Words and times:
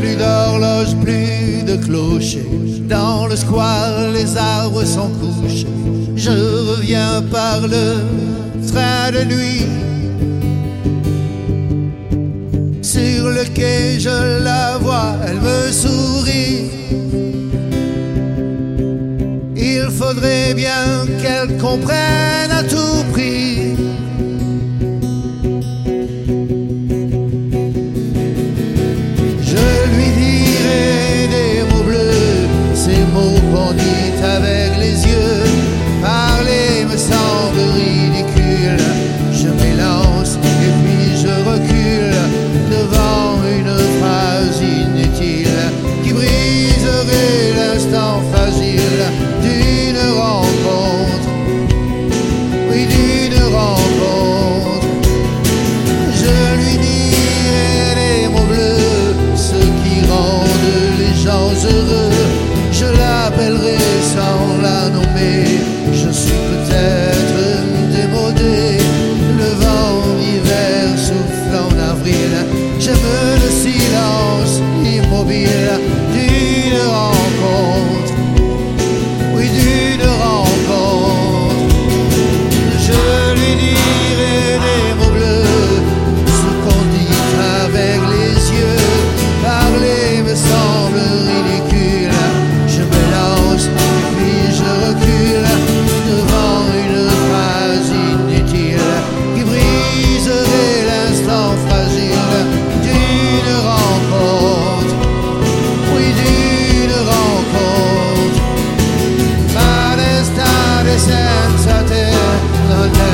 plus 0.00 0.16
d'horloge, 0.16 0.94
plus 1.02 1.62
de 1.64 1.76
clocher. 1.76 2.46
Dans 2.88 3.26
le 3.26 3.36
square, 3.36 4.10
les 4.12 4.36
arbres 4.36 4.84
sont 4.84 5.10
couchés. 5.20 5.66
Je 6.16 6.30
reviens 6.30 7.22
par 7.30 7.60
le 7.62 7.96
train 8.68 9.10
de 9.10 9.24
nuit. 9.24 9.66
Sur 12.82 13.30
le 13.30 13.44
quai, 13.54 13.98
je 13.98 14.42
la 14.44 14.78
vois, 14.78 15.14
elle 15.26 15.40
me 15.40 15.72
sourit. 15.72 16.70
Il 19.56 19.88
faudrait 19.90 20.54
bien 20.54 21.06
qu'elle 21.20 21.56
comprenne 21.58 22.51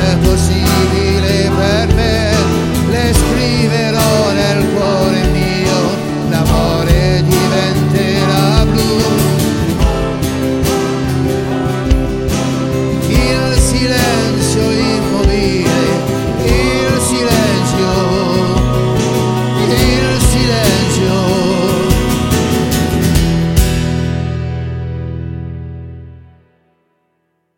é 0.09 0.15
você. 0.15 0.53
Assim. 0.53 0.58